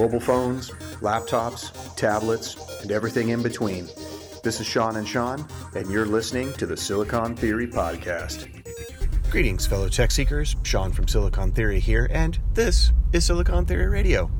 mobile 0.00 0.18
phones, 0.18 0.70
laptops, 1.02 1.94
tablets, 1.94 2.80
and 2.80 2.90
everything 2.90 3.28
in 3.28 3.42
between. 3.42 3.86
This 4.42 4.58
is 4.58 4.66
Sean 4.66 4.96
and 4.96 5.06
Sean, 5.06 5.46
and 5.74 5.90
you're 5.90 6.06
listening 6.06 6.54
to 6.54 6.64
the 6.64 6.74
Silicon 6.74 7.36
Theory 7.36 7.66
Podcast. 7.66 8.48
Greetings, 9.30 9.66
fellow 9.66 9.90
tech 9.90 10.10
seekers. 10.10 10.56
Shawn 10.62 10.90
from 10.90 11.06
Silicon 11.06 11.52
Theory 11.52 11.80
here, 11.80 12.08
and 12.10 12.40
this 12.54 12.92
is 13.12 13.26
Silicon 13.26 13.66
Theory 13.66 13.88
Radio. 13.88 14.30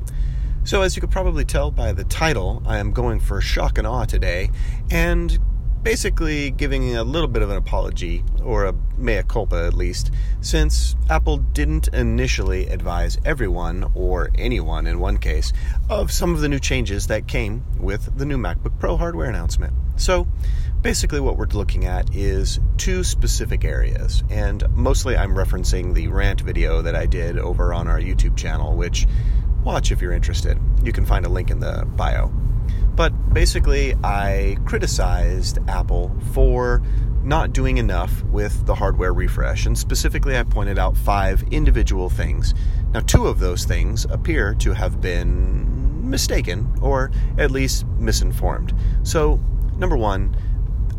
So, 0.63 0.81
as 0.81 0.95
you 0.95 0.99
could 0.99 1.11
probably 1.11 1.45
tell 1.45 1.69
by 1.69 1.91
the 1.91 2.05
title, 2.05 2.63
I 2.65 2.79
am 2.79 2.91
going 2.91 3.19
for 3.19 3.39
shock 3.39 3.77
and 3.77 3.85
awe 3.85 4.05
today, 4.05 4.49
and 4.89 5.37
basically 5.83 6.51
giving 6.51 6.95
a 6.95 7.03
little 7.03 7.27
bit 7.27 7.41
of 7.41 7.49
an 7.49 7.57
apology, 7.57 8.23
or 8.43 8.65
a 8.65 8.75
mea 8.97 9.23
culpa 9.27 9.65
at 9.65 9.73
least, 9.73 10.11
since 10.41 10.95
Apple 11.09 11.37
didn't 11.37 11.87
initially 11.89 12.67
advise 12.67 13.17
everyone, 13.25 13.91
or 13.95 14.29
anyone 14.35 14.85
in 14.87 14.99
one 14.99 15.17
case, 15.17 15.51
of 15.89 16.11
some 16.11 16.33
of 16.33 16.41
the 16.41 16.49
new 16.49 16.59
changes 16.59 17.07
that 17.07 17.27
came 17.27 17.63
with 17.79 18.17
the 18.17 18.25
new 18.25 18.37
MacBook 18.37 18.77
Pro 18.79 18.97
hardware 18.97 19.29
announcement. 19.29 19.73
So, 19.97 20.27
basically, 20.81 21.19
what 21.19 21.37
we're 21.37 21.47
looking 21.47 21.85
at 21.85 22.15
is 22.15 22.59
two 22.77 23.03
specific 23.03 23.65
areas, 23.65 24.23
and 24.29 24.63
mostly 24.75 25.17
I'm 25.17 25.35
referencing 25.35 25.93
the 25.93 26.07
rant 26.07 26.41
video 26.41 26.81
that 26.81 26.95
I 26.95 27.05
did 27.05 27.37
over 27.37 27.73
on 27.73 27.87
our 27.87 27.99
YouTube 27.99 28.37
channel, 28.37 28.75
which 28.75 29.07
watch 29.63 29.91
if 29.91 30.01
you're 30.01 30.13
interested. 30.13 30.59
You 30.83 30.91
can 30.91 31.05
find 31.05 31.25
a 31.25 31.29
link 31.29 31.51
in 31.51 31.59
the 31.59 31.85
bio. 31.95 32.31
But 33.01 33.33
basically, 33.33 33.95
I 34.03 34.57
criticized 34.63 35.57
Apple 35.67 36.15
for 36.33 36.83
not 37.23 37.51
doing 37.51 37.79
enough 37.79 38.23
with 38.25 38.67
the 38.67 38.75
hardware 38.75 39.11
refresh, 39.11 39.65
and 39.65 39.75
specifically, 39.75 40.37
I 40.37 40.43
pointed 40.43 40.77
out 40.77 40.95
five 40.95 41.41
individual 41.49 42.11
things. 42.11 42.53
Now, 42.93 42.99
two 42.99 43.25
of 43.25 43.39
those 43.39 43.65
things 43.65 44.05
appear 44.05 44.53
to 44.59 44.73
have 44.73 45.01
been 45.01 46.07
mistaken, 46.07 46.71
or 46.79 47.09
at 47.39 47.49
least 47.49 47.87
misinformed. 47.97 48.71
So, 49.01 49.39
number 49.79 49.97
one, 49.97 50.35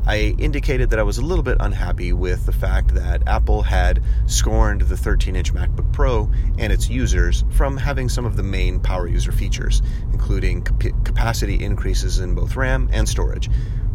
I 0.05 0.35
indicated 0.39 0.91
that 0.91 0.99
I 0.99 1.05
was 1.05 1.19
a 1.19 1.23
little 1.23 1.45
bit 1.45 1.59
unhappy 1.61 2.13
with 2.13 2.45
the 2.45 2.53
fact 2.53 2.95
that 2.95 3.27
Apple 3.29 3.63
had 3.63 4.03
scorned 4.27 4.83
the 4.83 4.97
13 4.97 5.37
inch 5.37 5.55
MacBook 5.55 5.93
Pro 5.93 6.31
and 6.59 6.73
its 6.73 6.91
users 6.91 7.45
from 7.51 7.77
having 7.77 8.09
some 8.09 8.27
of 8.27 8.37
the 8.37 8.43
main 8.43 8.81
power 8.81 9.07
user 9.07 9.31
features, 9.31 9.81
including 10.13 10.63
capacity 10.63 11.63
increases 11.63 12.19
in 12.19 12.35
both 12.35 12.57
RAM 12.57 12.89
and 12.93 13.09
storage. 13.09 13.49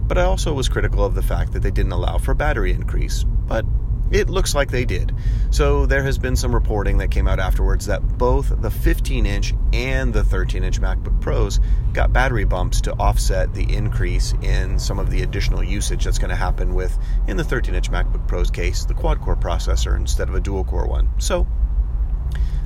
But 0.08 0.18
I 0.18 0.24
also 0.24 0.54
was 0.54 0.70
critical 0.70 1.04
of 1.04 1.14
the 1.14 1.22
fact 1.22 1.52
that 1.52 1.62
they 1.62 1.72
didn't 1.72 1.92
allow 1.92 2.18
for 2.18 2.34
battery 2.34 2.72
increase. 2.72 3.26
But 3.26 3.66
it 4.12 4.30
looks 4.30 4.56
like 4.56 4.72
they 4.72 4.86
did. 4.86 5.14
So 5.50 5.86
there 5.86 6.04
has 6.04 6.18
been 6.18 6.36
some 6.36 6.54
reporting 6.54 6.98
that 6.98 7.12
came 7.12 7.28
out 7.28 7.40
afterwards 7.40 7.86
that 7.88 8.18
both 8.18 8.62
the 8.62 8.72
15 8.72 9.26
inch 9.26 9.54
and 9.74 10.14
the 10.14 10.24
13 10.24 10.64
inch 10.64 10.80
MacBook 10.82 11.20
Pros 11.22 11.60
got 11.94 12.14
battery 12.14 12.46
bumps 12.46 12.82
to 12.82 12.94
offset 12.94 13.54
the 13.54 13.74
increase 13.74 14.34
in 14.42 14.80
some 14.80 15.00
of 15.00 15.10
the 15.10 15.24
additional 15.24 15.64
usage 15.64 16.04
that's 16.06 16.20
going 16.20 16.30
to 16.30 16.36
happen 16.36 16.74
with, 16.74 16.98
in 17.28 17.38
the 17.38 17.44
13 17.44 17.76
inch 17.76 17.92
MacBook 17.92 18.28
Pro's 18.28 18.52
case, 18.52 18.86
the 18.86 18.94
quad 18.94 19.22
core 19.22 19.36
processor 19.36 19.96
instead 19.96 20.30
of 20.30 20.36
a 20.36 20.40
dual 20.40 20.64
core 20.64 20.88
one. 20.88 21.10
So 21.20 21.48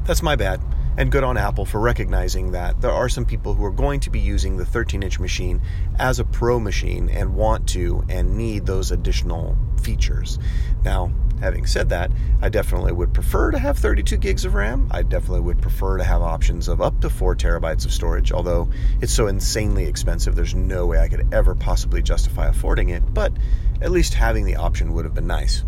that's 0.05 0.23
my 0.23 0.35
bad. 0.35 0.61
And 0.97 1.09
good 1.09 1.23
on 1.23 1.37
Apple 1.37 1.65
for 1.65 1.79
recognizing 1.79 2.51
that 2.51 2.81
there 2.81 2.91
are 2.91 3.07
some 3.07 3.25
people 3.25 3.53
who 3.53 3.63
are 3.63 3.71
going 3.71 4.01
to 4.01 4.09
be 4.09 4.19
using 4.19 4.57
the 4.57 4.65
13 4.65 5.03
inch 5.03 5.19
machine 5.19 5.61
as 5.97 6.19
a 6.19 6.25
pro 6.25 6.59
machine 6.59 7.09
and 7.09 7.33
want 7.33 7.69
to 7.69 8.03
and 8.09 8.35
need 8.37 8.65
those 8.65 8.91
additional 8.91 9.57
features. 9.81 10.37
Now, 10.83 11.11
having 11.41 11.65
said 11.65 11.89
that, 11.89 12.11
I 12.41 12.49
definitely 12.49 12.91
would 12.91 13.13
prefer 13.13 13.51
to 13.51 13.59
have 13.59 13.77
32 13.77 14.17
gigs 14.17 14.45
of 14.45 14.53
RAM. 14.53 14.87
I 14.91 15.01
definitely 15.03 15.41
would 15.41 15.61
prefer 15.61 15.97
to 15.97 16.03
have 16.03 16.21
options 16.21 16.67
of 16.67 16.81
up 16.81 17.01
to 17.01 17.09
4 17.09 17.35
terabytes 17.35 17.85
of 17.85 17.91
storage, 17.91 18.31
although 18.31 18.69
it's 19.01 19.13
so 19.13 19.27
insanely 19.27 19.85
expensive, 19.85 20.35
there's 20.35 20.55
no 20.55 20.85
way 20.85 20.99
I 20.99 21.07
could 21.07 21.33
ever 21.33 21.55
possibly 21.55 22.01
justify 22.01 22.47
affording 22.47 22.89
it, 22.89 23.13
but 23.13 23.33
at 23.81 23.91
least 23.91 24.13
having 24.13 24.45
the 24.45 24.55
option 24.55 24.93
would 24.93 25.05
have 25.05 25.13
been 25.13 25.27
nice. 25.27 25.63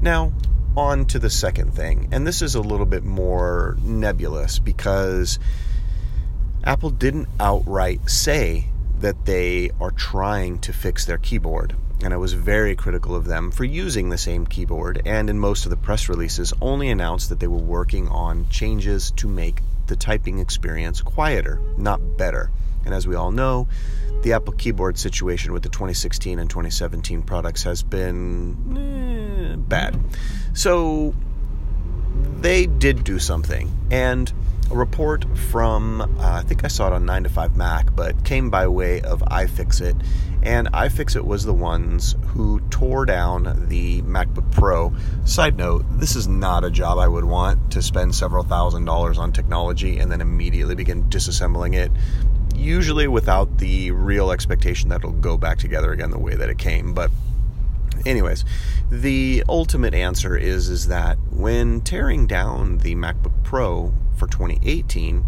Now, 0.00 0.32
on 0.76 1.06
to 1.06 1.18
the 1.18 1.30
second 1.30 1.74
thing, 1.74 2.08
and 2.12 2.26
this 2.26 2.40
is 2.40 2.54
a 2.54 2.60
little 2.60 2.86
bit 2.86 3.02
more 3.02 3.76
nebulous 3.82 4.60
because 4.60 5.38
Apple 6.62 6.90
didn't 6.90 7.28
outright 7.40 8.08
say 8.08 8.66
that 9.00 9.24
they 9.24 9.70
are 9.80 9.90
trying 9.90 10.58
to 10.60 10.72
fix 10.72 11.04
their 11.04 11.18
keyboard. 11.18 11.74
And 12.02 12.14
I 12.14 12.16
was 12.16 12.32
very 12.32 12.76
critical 12.76 13.14
of 13.14 13.24
them 13.24 13.50
for 13.50 13.64
using 13.64 14.08
the 14.08 14.18
same 14.18 14.46
keyboard, 14.46 15.02
and 15.04 15.28
in 15.28 15.38
most 15.38 15.66
of 15.66 15.70
the 15.70 15.76
press 15.76 16.08
releases, 16.08 16.52
only 16.60 16.90
announced 16.90 17.28
that 17.28 17.40
they 17.40 17.48
were 17.48 17.56
working 17.58 18.08
on 18.08 18.48
changes 18.48 19.10
to 19.12 19.26
make 19.26 19.62
the 19.88 19.96
typing 19.96 20.38
experience 20.38 21.02
quieter, 21.02 21.60
not 21.76 22.16
better. 22.16 22.50
And 22.84 22.94
as 22.94 23.06
we 23.06 23.16
all 23.16 23.32
know, 23.32 23.68
the 24.22 24.32
Apple 24.32 24.52
keyboard 24.52 24.98
situation 24.98 25.52
with 25.52 25.62
the 25.62 25.68
2016 25.68 26.38
and 26.38 26.48
2017 26.48 27.22
products 27.22 27.64
has 27.64 27.82
been 27.82 28.76
eh, 28.76 29.56
bad. 29.56 29.98
So 30.54 31.14
they 32.40 32.66
did 32.66 33.04
do 33.04 33.18
something. 33.18 33.72
And 33.90 34.32
a 34.70 34.76
report 34.76 35.24
from, 35.36 36.00
uh, 36.00 36.06
I 36.18 36.42
think 36.42 36.64
I 36.64 36.68
saw 36.68 36.88
it 36.88 36.92
on 36.92 37.06
9 37.06 37.24
to 37.24 37.28
5 37.28 37.56
Mac, 37.56 37.94
but 37.94 38.24
came 38.24 38.50
by 38.50 38.68
way 38.68 39.00
of 39.00 39.20
iFixit. 39.20 40.04
And 40.42 40.70
iFixit 40.72 41.24
was 41.24 41.44
the 41.44 41.54
ones 41.54 42.14
who 42.28 42.60
tore 42.70 43.04
down 43.04 43.68
the 43.68 44.02
MacBook 44.02 44.50
Pro. 44.52 44.92
Side 45.24 45.56
note, 45.56 45.84
this 45.90 46.14
is 46.14 46.28
not 46.28 46.64
a 46.64 46.70
job 46.70 46.98
I 46.98 47.08
would 47.08 47.24
want 47.24 47.72
to 47.72 47.82
spend 47.82 48.14
several 48.14 48.44
thousand 48.44 48.84
dollars 48.84 49.18
on 49.18 49.32
technology 49.32 49.98
and 49.98 50.12
then 50.12 50.20
immediately 50.20 50.74
begin 50.74 51.04
disassembling 51.04 51.74
it 51.74 51.90
usually 52.54 53.06
without 53.06 53.58
the 53.58 53.90
real 53.92 54.32
expectation 54.32 54.88
that 54.88 54.96
it'll 54.96 55.12
go 55.12 55.36
back 55.36 55.58
together 55.58 55.92
again 55.92 56.10
the 56.10 56.18
way 56.18 56.34
that 56.34 56.50
it 56.50 56.58
came. 56.58 56.92
But 56.92 57.10
anyways, 58.06 58.44
the 58.90 59.44
ultimate 59.48 59.94
answer 59.94 60.36
is 60.36 60.68
is 60.68 60.88
that 60.88 61.18
when 61.30 61.80
tearing 61.80 62.26
down 62.26 62.78
the 62.78 62.94
MacBook 62.94 63.44
Pro 63.44 63.92
for 64.16 64.26
2018, 64.26 65.24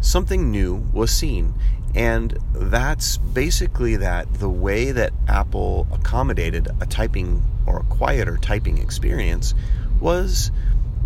something 0.00 0.50
new 0.50 0.76
was 0.92 1.10
seen. 1.10 1.54
And 1.94 2.38
that's 2.54 3.16
basically 3.16 3.96
that 3.96 4.32
the 4.34 4.48
way 4.48 4.92
that 4.92 5.12
Apple 5.28 5.88
accommodated 5.92 6.68
a 6.80 6.86
typing 6.86 7.42
or 7.66 7.80
a 7.80 7.84
quieter 7.84 8.36
typing 8.36 8.78
experience 8.78 9.54
was 10.00 10.50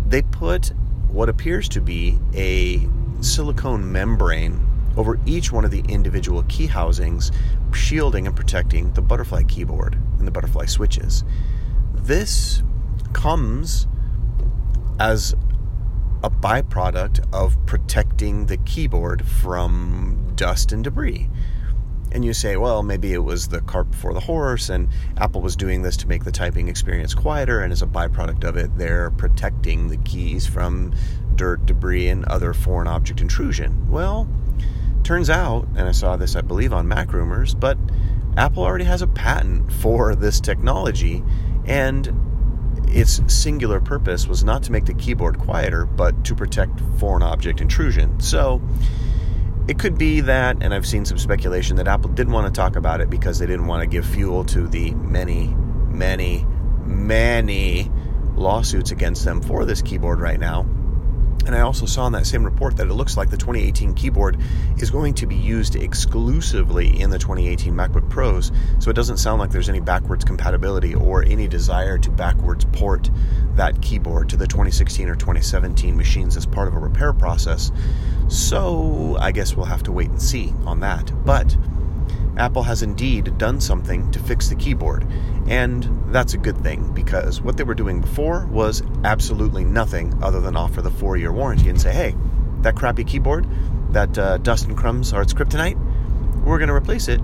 they 0.07 0.21
put 0.21 0.71
what 1.09 1.29
appears 1.29 1.67
to 1.69 1.81
be 1.81 2.19
a 2.35 2.87
silicone 3.21 3.91
membrane 3.91 4.74
over 4.97 5.19
each 5.25 5.51
one 5.51 5.65
of 5.65 5.71
the 5.71 5.83
individual 5.87 6.43
key 6.43 6.67
housings, 6.67 7.31
shielding 7.73 8.27
and 8.27 8.35
protecting 8.35 8.91
the 8.93 9.01
butterfly 9.01 9.43
keyboard 9.43 9.97
and 10.17 10.27
the 10.27 10.31
butterfly 10.31 10.65
switches. 10.65 11.23
This 11.93 12.63
comes 13.13 13.87
as 14.99 15.35
a 16.23 16.29
byproduct 16.29 17.25
of 17.33 17.63
protecting 17.65 18.45
the 18.45 18.57
keyboard 18.57 19.25
from 19.25 20.33
dust 20.35 20.71
and 20.71 20.83
debris. 20.83 21.29
And 22.11 22.23
you 22.23 22.33
say, 22.33 22.55
well, 22.55 22.81
maybe 22.81 23.13
it 23.13 23.23
was 23.23 23.49
the 23.49 23.59
cart 23.61 23.91
before 23.91 24.13
the 24.13 24.21
horse, 24.21 24.69
and 24.69 24.87
Apple 25.17 25.41
was 25.41 25.55
doing 25.55 25.81
this 25.81 25.97
to 25.97 26.07
make 26.07 26.23
the 26.23 26.31
typing 26.31 26.69
experience 26.69 27.13
quieter, 27.13 27.59
and 27.59 27.73
as 27.73 27.81
a 27.81 27.87
byproduct 27.87 28.45
of 28.45 28.55
it, 28.55 28.75
they're 28.77 29.11
protecting 29.11 29.89
the 29.89 29.97
keys 29.97 30.47
from 30.47 30.93
dirt, 31.35 31.65
debris, 31.65 32.07
and 32.07 32.23
other 32.25 32.53
foreign 32.53 32.87
object 32.87 33.19
intrusion. 33.19 33.89
Well, 33.89 34.29
Turns 35.05 35.29
out, 35.29 35.67
and 35.75 35.87
I 35.87 35.91
saw 35.91 36.17
this, 36.17 36.35
I 36.35 36.41
believe, 36.41 36.73
on 36.73 36.87
Mac 36.87 37.13
Rumors, 37.13 37.53
but 37.53 37.77
Apple 38.37 38.63
already 38.63 38.85
has 38.85 39.03
a 39.03 39.07
patent 39.07 39.71
for 39.71 40.15
this 40.15 40.39
technology, 40.39 41.23
and 41.65 42.11
its 42.87 43.21
singular 43.27 43.79
purpose 43.79 44.27
was 44.27 44.43
not 44.43 44.63
to 44.63 44.71
make 44.71 44.85
the 44.85 44.95
keyboard 44.95 45.37
quieter, 45.37 45.85
but 45.85 46.25
to 46.25 46.33
protect 46.33 46.81
foreign 46.97 47.21
object 47.21 47.61
intrusion. 47.61 48.19
So, 48.19 48.63
it 49.67 49.77
could 49.77 49.95
be 49.95 50.21
that, 50.21 50.57
and 50.61 50.73
I've 50.73 50.87
seen 50.87 51.05
some 51.05 51.19
speculation 51.19 51.75
that 51.75 51.87
Apple 51.87 52.09
didn't 52.09 52.33
want 52.33 52.51
to 52.51 52.59
talk 52.59 52.75
about 52.75 52.99
it 52.99 53.07
because 53.07 53.37
they 53.37 53.45
didn't 53.45 53.67
want 53.67 53.81
to 53.81 53.87
give 53.87 54.07
fuel 54.07 54.43
to 54.45 54.67
the 54.67 54.89
many, 54.95 55.49
many, 55.87 56.47
many 56.83 57.91
lawsuits 58.33 58.89
against 58.89 59.23
them 59.23 59.39
for 59.39 59.65
this 59.65 59.83
keyboard 59.83 60.19
right 60.19 60.39
now. 60.39 60.65
And 61.45 61.55
I 61.55 61.61
also 61.61 61.85
saw 61.85 62.07
in 62.07 62.13
that 62.13 62.25
same 62.25 62.43
report 62.43 62.75
that 62.77 62.87
it 62.87 62.93
looks 62.93 63.17
like 63.17 63.29
the 63.29 63.37
2018 63.37 63.93
keyboard 63.93 64.37
is 64.79 64.89
going 64.89 65.13
to 65.15 65.27
be 65.27 65.35
used 65.35 65.75
exclusively 65.75 66.99
in 66.99 67.11
the 67.11 67.19
2018 67.19 67.73
MacBook 67.73 68.09
Pros. 68.09 68.51
So 68.79 68.89
it 68.89 68.95
doesn't 68.95 69.17
sound 69.17 69.39
like 69.39 69.51
there's 69.51 69.69
any 69.69 69.79
backwards 69.79 70.25
compatibility 70.25 70.95
or 70.95 71.23
any 71.23 71.47
desire 71.47 71.97
to 71.99 72.09
backwards 72.09 72.65
port 72.65 73.11
that 73.55 73.79
keyboard 73.81 74.29
to 74.29 74.37
the 74.37 74.47
2016 74.47 75.07
or 75.07 75.15
2017 75.15 75.95
machines 75.95 76.35
as 76.35 76.45
part 76.45 76.67
of 76.67 76.73
a 76.73 76.79
repair 76.79 77.13
process. 77.13 77.71
So 78.27 79.17
I 79.19 79.31
guess 79.31 79.55
we'll 79.55 79.67
have 79.67 79.83
to 79.83 79.91
wait 79.91 80.09
and 80.09 80.21
see 80.21 80.51
on 80.65 80.79
that. 80.79 81.11
But 81.25 81.55
Apple 82.37 82.63
has 82.63 82.81
indeed 82.81 83.37
done 83.37 83.61
something 83.61 84.11
to 84.11 84.19
fix 84.19 84.49
the 84.49 84.55
keyboard. 84.55 85.05
And 85.47 86.11
that's 86.13 86.33
a 86.33 86.37
good 86.37 86.57
thing 86.57 86.91
because 86.93 87.41
what 87.41 87.57
they 87.57 87.63
were 87.63 87.75
doing 87.75 88.01
before 88.01 88.45
was 88.47 88.81
absolutely 89.03 89.63
nothing 89.63 90.23
other 90.23 90.41
than 90.41 90.55
offer 90.55 90.81
the 90.81 90.89
four 90.89 91.17
year 91.17 91.31
warranty 91.31 91.69
and 91.69 91.79
say, 91.79 91.91
hey, 91.91 92.15
that 92.61 92.75
crappy 92.75 93.03
keyboard, 93.03 93.47
that 93.91 94.17
uh, 94.17 94.37
dust 94.37 94.65
and 94.65 94.75
crumbs 94.75 95.13
are 95.13 95.21
its 95.21 95.33
kryptonite, 95.33 95.77
we're 96.43 96.57
going 96.57 96.69
to 96.69 96.73
replace 96.73 97.07
it 97.07 97.21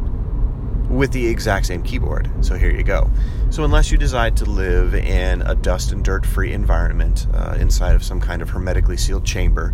with 0.88 1.12
the 1.14 1.28
exact 1.28 1.66
same 1.66 1.82
keyboard. 1.82 2.30
So 2.42 2.56
here 2.56 2.70
you 2.70 2.84
go. 2.84 3.10
So 3.50 3.64
unless 3.64 3.92
you 3.92 3.98
decide 3.98 4.38
to 4.38 4.46
live 4.46 4.94
in 4.94 5.42
a 5.42 5.56
dust 5.56 5.92
and 5.92 6.04
dirt 6.04 6.26
free 6.26 6.54
environment 6.54 7.28
uh, 7.34 7.58
inside 7.60 7.96
of 7.96 8.04
some 8.04 8.20
kind 8.20 8.42
of 8.42 8.50
hermetically 8.50 8.98
sealed 8.98 9.26
chamber, 9.26 9.74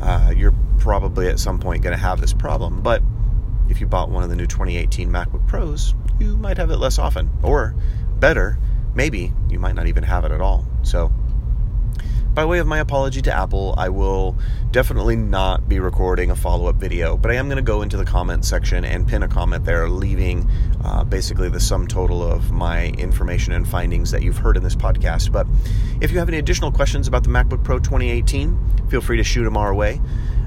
uh, 0.00 0.32
you're 0.34 0.54
probably 0.78 1.28
at 1.28 1.38
some 1.38 1.58
point 1.60 1.82
going 1.82 1.96
to 1.96 2.02
have 2.02 2.20
this 2.20 2.32
problem. 2.32 2.82
But 2.82 3.02
if 3.68 3.80
you 3.80 3.86
bought 3.86 4.10
one 4.10 4.22
of 4.24 4.30
the 4.30 4.36
new 4.36 4.46
2018 4.46 5.10
MacBook 5.10 5.46
Pros, 5.46 5.94
you 6.18 6.36
might 6.36 6.58
have 6.58 6.70
it 6.70 6.78
less 6.78 6.98
often. 6.98 7.30
Or 7.42 7.74
better, 8.18 8.58
maybe 8.94 9.32
you 9.48 9.58
might 9.58 9.74
not 9.74 9.86
even 9.86 10.02
have 10.04 10.24
it 10.24 10.32
at 10.32 10.40
all. 10.40 10.66
So 10.82 11.12
by 12.34 12.44
way 12.44 12.58
of 12.58 12.66
my 12.66 12.80
apology 12.80 13.22
to 13.22 13.32
Apple, 13.32 13.76
I 13.78 13.90
will 13.90 14.36
definitely 14.72 15.14
not 15.14 15.68
be 15.68 15.78
recording 15.78 16.32
a 16.32 16.34
follow 16.34 16.66
up 16.66 16.74
video, 16.74 17.16
but 17.16 17.30
I 17.30 17.34
am 17.34 17.46
going 17.46 17.58
to 17.58 17.62
go 17.62 17.82
into 17.82 17.96
the 17.96 18.04
comment 18.04 18.44
section 18.44 18.84
and 18.84 19.06
pin 19.06 19.22
a 19.22 19.28
comment 19.28 19.64
there, 19.64 19.88
leaving 19.88 20.50
uh, 20.84 21.04
basically 21.04 21.48
the 21.48 21.60
sum 21.60 21.86
total 21.86 22.24
of 22.24 22.50
my 22.50 22.88
information 22.98 23.52
and 23.52 23.68
findings 23.68 24.10
that 24.10 24.24
you've 24.24 24.38
heard 24.38 24.56
in 24.56 24.64
this 24.64 24.74
podcast. 24.74 25.30
But 25.30 25.46
if 26.00 26.10
you 26.10 26.18
have 26.18 26.28
any 26.28 26.38
additional 26.38 26.72
questions 26.72 27.06
about 27.06 27.22
the 27.22 27.30
MacBook 27.30 27.62
Pro 27.62 27.78
2018, 27.78 28.88
feel 28.88 29.00
free 29.00 29.16
to 29.16 29.24
shoot 29.24 29.44
them 29.44 29.56
our 29.56 29.72
way. 29.72 30.00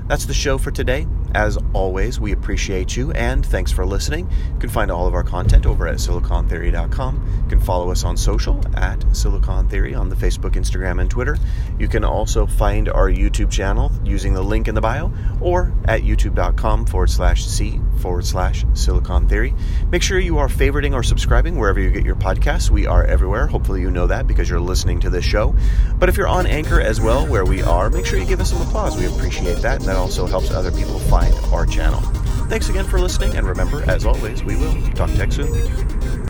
That's 0.07 0.25
the 0.25 0.33
show 0.33 0.57
for 0.57 0.71
today. 0.71 1.07
As 1.37 1.55
always, 1.71 2.19
we 2.19 2.31
appreciate 2.31 2.97
you 2.97 3.11
and 3.11 3.45
thanks 3.45 3.71
for 3.71 3.85
listening. 3.85 4.27
You 4.55 4.59
can 4.59 4.71
find 4.71 4.89
all 4.89 5.05
of 5.05 5.13
our 5.13 5.21
content 5.21 5.67
over 5.67 5.87
at 5.87 5.97
silicontheory.com. 5.97 7.41
You 7.43 7.47
can 7.47 7.59
follow 7.59 7.91
us 7.91 8.03
on 8.03 8.17
social 8.17 8.59
at 8.75 9.05
Silicon 9.15 9.69
Theory 9.69 9.93
on 9.93 10.09
the 10.09 10.15
Facebook, 10.15 10.53
Instagram, 10.53 10.99
and 10.99 11.11
Twitter. 11.11 11.37
You 11.77 11.87
can 11.87 12.03
also 12.03 12.47
find 12.47 12.89
our 12.89 13.07
YouTube 13.07 13.51
channel 13.51 13.91
using 14.03 14.33
the 14.33 14.41
link 14.41 14.67
in 14.67 14.73
the 14.73 14.81
bio 14.81 15.11
or 15.39 15.71
at 15.85 16.01
youtube.com 16.01 16.87
forward 16.87 17.11
slash 17.11 17.45
C 17.45 17.79
forward 17.97 18.25
slash 18.25 18.65
Silicon 18.73 19.27
Theory. 19.27 19.53
Make 19.91 20.01
sure 20.01 20.19
you 20.19 20.37
are 20.37 20.47
favoriting 20.47 20.93
or 20.93 21.03
subscribing 21.03 21.57
wherever 21.57 21.79
you 21.79 21.91
get 21.91 22.05
your 22.05 22.15
podcasts. 22.15 22.69
We 22.69 22.87
are 22.87 23.03
everywhere. 23.03 23.47
Hopefully, 23.47 23.81
you 23.81 23.91
know 23.91 24.07
that 24.07 24.27
because 24.27 24.49
you're 24.49 24.59
listening 24.59 24.99
to 25.01 25.09
this 25.09 25.25
show. 25.25 25.55
But 25.99 26.09
if 26.09 26.17
you're 26.17 26.27
on 26.27 26.45
Anchor 26.47 26.81
as 26.81 27.01
well, 27.01 27.25
where 27.27 27.45
we 27.45 27.61
are, 27.63 27.89
make 27.89 28.05
sure 28.05 28.19
you 28.19 28.25
give 28.25 28.41
us 28.41 28.51
some 28.51 28.61
applause. 28.61 28.97
We 28.97 29.05
appreciate 29.07 29.57
that, 29.57 29.79
and 29.79 29.85
that 29.85 29.95
also 29.95 30.25
helps 30.25 30.51
other 30.51 30.71
people 30.71 30.99
find 30.99 31.33
our 31.51 31.65
channel. 31.65 32.01
Thanks 32.49 32.69
again 32.69 32.85
for 32.85 32.99
listening, 32.99 33.35
and 33.35 33.47
remember, 33.47 33.83
as 33.89 34.05
always, 34.05 34.43
we 34.43 34.55
will 34.55 34.73
talk 34.91 35.11
tech 35.11 35.31
soon. 35.31 36.26